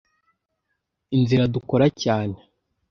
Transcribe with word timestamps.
Inzira 1.15 1.45
dukora 1.55 1.85
cyane. 2.01 2.37